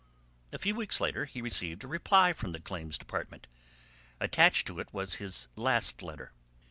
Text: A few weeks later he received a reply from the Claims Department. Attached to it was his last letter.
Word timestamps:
A 0.51 0.57
few 0.57 0.73
weeks 0.73 0.99
later 0.99 1.25
he 1.25 1.43
received 1.43 1.83
a 1.83 1.87
reply 1.87 2.33
from 2.33 2.53
the 2.53 2.59
Claims 2.59 2.97
Department. 2.97 3.45
Attached 4.19 4.65
to 4.65 4.79
it 4.79 4.91
was 4.91 5.17
his 5.21 5.47
last 5.55 6.01
letter. 6.01 6.31